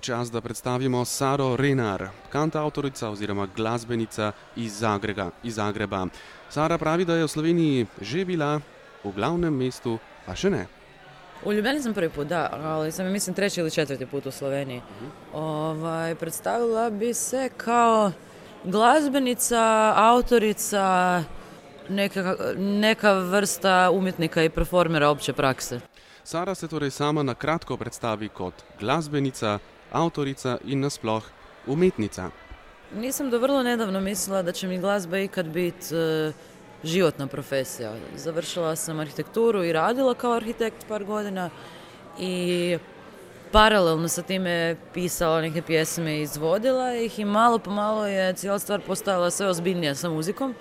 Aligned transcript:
Čas, 0.00 0.30
da 0.30 0.40
predstavimo 0.40 1.04
Saro 1.04 1.56
Renar, 1.56 2.08
kantautorica 2.32 3.10
oziroma 3.10 3.48
glasbenica 3.56 4.32
iz, 4.56 4.78
Zagrega, 4.78 5.30
iz 5.42 5.54
Zagreba. 5.54 6.06
Sara 6.48 6.78
pravi, 6.78 7.04
da 7.04 7.14
je 7.14 7.24
v 7.24 7.28
Sloveniji 7.28 7.86
že 8.00 8.24
bila, 8.24 8.60
v 9.04 9.12
glavnem 9.12 9.52
mestu 9.52 9.98
pa 10.26 10.34
še 10.34 10.50
ne. 10.50 10.66
U 11.44 11.52
Ljubljani 11.52 11.82
sam 11.82 11.94
prvi 11.94 12.08
put, 12.08 12.26
da, 12.26 12.48
ali 12.52 12.92
sam 12.92 13.06
je 13.06 13.12
mislim 13.12 13.34
treći 13.34 13.60
ili 13.60 13.70
četvrti 13.70 14.06
put 14.06 14.26
u 14.26 14.30
Sloveniji. 14.30 14.80
Ovaj, 15.32 16.14
predstavila 16.14 16.90
bi 16.90 17.14
se 17.14 17.50
kao 17.56 18.12
glazbenica, 18.64 19.92
autorica, 19.96 21.24
neka, 21.88 22.36
neka 22.56 23.12
vrsta 23.12 23.90
umjetnika 23.92 24.42
i 24.42 24.50
performera 24.50 25.08
opće 25.08 25.32
prakse. 25.32 25.80
Sara 26.24 26.54
se 26.54 26.68
torej 26.68 26.90
sama 26.90 27.22
na 27.22 27.34
kratko 27.34 27.76
predstavi 27.76 28.28
kot 28.28 28.54
glasbenica, 28.80 29.58
avtorica 29.92 30.58
in 30.64 30.80
nasploh 30.80 31.22
umetnica. 31.66 32.30
Nisam 32.94 33.30
do 33.30 33.38
vrlo 33.38 33.62
nedavno 33.62 34.00
mislila 34.00 34.42
da 34.42 34.52
će 34.52 34.68
mi 34.68 34.78
glazba 34.78 35.18
ikad 35.18 35.46
biti 35.46 35.94
e, 35.94 36.32
životna 36.84 37.26
profesija. 37.26 37.92
Završila 38.16 38.76
sam 38.76 39.00
arhitekturu 39.00 39.64
i 39.64 39.72
radila 39.72 40.14
kao 40.14 40.32
arhitekt 40.32 40.86
par 40.88 41.04
godina 41.04 41.50
i 42.18 42.78
paralelno 43.52 44.08
sa 44.08 44.22
time 44.22 44.76
pisala 44.94 45.40
neke 45.40 45.62
pjesme 45.62 46.18
i 46.18 46.22
izvodila 46.22 46.94
ih 46.94 47.18
i 47.18 47.24
malo 47.24 47.58
po 47.58 47.70
malo 47.70 48.06
je 48.06 48.32
cijela 48.32 48.58
stvar 48.58 48.80
postajala 48.80 49.30
sve 49.30 49.48
ozbiljnija 49.48 49.94
sa 49.94 50.08
muzikom. 50.08 50.54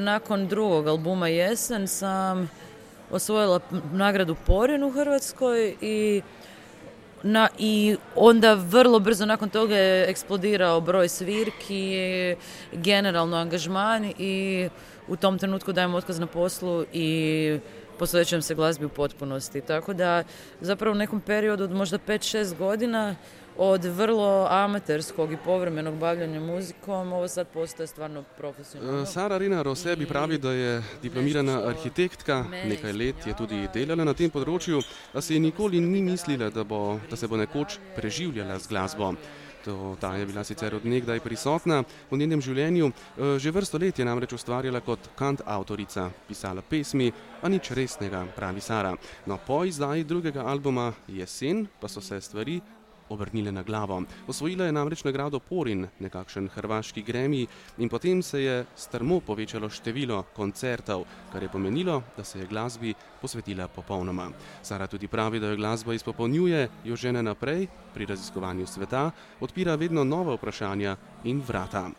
Nakon 0.00 0.48
drugog 0.48 0.88
albuma 0.88 1.28
Jesen 1.28 1.88
sam 1.88 2.50
osvojila 3.10 3.60
nagradu 3.92 4.36
Porin 4.46 4.84
u 4.84 4.90
Hrvatskoj 4.90 5.76
i 5.80 6.22
na, 7.22 7.48
I 7.58 7.96
onda 8.16 8.54
vrlo 8.54 8.98
brzo 8.98 9.26
nakon 9.26 9.50
toga 9.50 9.76
je 9.76 10.10
eksplodirao 10.10 10.80
broj 10.80 11.08
svirki, 11.08 11.96
generalno 12.72 13.36
angažman 13.36 14.12
i 14.18 14.68
u 15.12 15.16
tom 15.16 15.38
trenutku 15.38 15.72
dajem 15.72 15.94
otkaz 15.94 16.18
na 16.18 16.26
poslu 16.26 16.84
i 16.92 17.58
posvećujem 17.98 18.42
se 18.42 18.54
glazbi 18.54 18.84
u 18.84 18.88
potpunosti. 18.88 19.60
Tako 19.60 19.92
da 19.92 20.24
zapravo 20.60 20.92
u 20.92 20.98
nekom 20.98 21.20
periodu 21.20 21.64
od 21.64 21.70
možda 21.70 21.98
5-6 21.98 22.56
godina 22.58 23.16
od 23.56 23.84
vrlo 23.84 24.46
amaterskog 24.50 25.32
i 25.32 25.36
povremenog 25.44 25.98
bavljanja 25.98 26.40
muzikom, 26.40 27.12
ovo 27.12 27.28
sad 27.28 27.48
postaje 27.48 27.86
stvarno 27.86 28.24
profesionalno. 28.38 29.02
E, 29.02 29.06
Sara 29.06 29.38
Rinar 29.38 29.68
o 29.68 29.74
sebi 29.74 30.06
pravi, 30.06 30.38
da 30.38 30.52
je 30.52 30.82
diplomirana 31.02 31.68
arhitektka, 31.68 32.44
nekaj 32.64 32.92
let 32.92 33.26
je 33.26 33.36
tudi 33.36 33.68
delala 33.74 34.04
na 34.04 34.14
tem 34.14 34.30
področju, 34.30 34.80
a 35.12 35.20
si 35.20 35.40
nikoli 35.40 35.80
ni 35.80 36.00
mislila, 36.02 36.50
da, 36.50 36.64
bo, 36.64 36.98
da 37.10 37.16
se 37.16 37.28
bo 37.28 37.36
nekoč 37.36 37.76
preživljala 37.96 38.58
z 38.58 38.72
glasbo. 38.72 39.12
To, 39.64 39.96
ta 40.00 40.16
je 40.16 40.26
bila 40.26 40.42
sicer 40.44 40.74
odnegdaj 40.74 41.20
prisotna 41.22 41.84
v 42.10 42.18
njenem 42.18 42.40
življenju, 42.42 42.88
e, 42.90 43.38
že 43.38 43.52
vrsto 43.54 43.78
let 43.78 43.98
je 43.98 44.04
namreč 44.04 44.34
ustvarjala 44.34 44.80
kot 44.82 45.12
kant 45.14 45.44
avtorica, 45.46 46.08
pisala 46.26 46.64
pesmi, 46.66 47.12
a 47.42 47.48
nič 47.48 47.70
resnega, 47.70 48.24
pravi 48.36 48.60
Sara. 48.60 48.94
No, 49.26 49.38
po 49.38 49.62
izdaji 49.64 50.04
drugega 50.04 50.42
albuma 50.42 50.92
Jesen 51.06 51.66
pa 51.80 51.88
so 51.88 52.02
se 52.02 52.20
stvari 52.20 52.60
obrnile 53.12 53.52
na 53.52 53.62
glavo. 53.62 54.02
Osvojila 54.26 54.64
je 54.64 54.72
namreč 54.72 55.04
nagrado 55.04 55.38
Porin, 55.38 55.86
nekakšen 56.00 56.48
hrvaški 56.48 57.02
gremi, 57.02 57.46
in 57.78 57.88
potem 57.88 58.22
se 58.22 58.42
je 58.42 58.64
strmo 58.76 59.20
povečalo 59.20 59.68
število 59.68 60.22
koncertov, 60.34 61.04
kar 61.32 61.42
je 61.42 61.48
pomenilo, 61.52 62.02
da 62.16 62.24
se 62.24 62.40
je 62.40 62.46
glasbi 62.46 62.94
posvetila 63.20 63.68
popolnoma. 63.68 64.30
Sara 64.62 64.86
tudi 64.86 65.08
pravi, 65.08 65.40
da 65.40 65.52
jo 65.52 65.56
glasba 65.56 65.94
izpopolnjuje, 65.94 66.68
jo 66.84 66.96
žene 66.96 67.22
naprej 67.22 67.66
pri 67.94 68.06
raziskovanju 68.06 68.66
sveta, 68.66 69.10
odpira 69.40 69.74
vedno 69.74 70.04
nova 70.04 70.34
vprašanja 70.34 70.96
in 71.24 71.42
vrata. 71.46 71.90